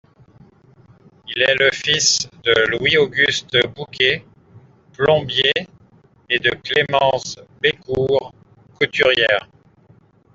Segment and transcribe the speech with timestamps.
[1.27, 4.25] Il est le fils de Louis Auguste Bouquet,
[4.93, 5.51] Plombier
[6.27, 8.33] et de Clémence Bécourt,
[8.79, 9.47] Couturière.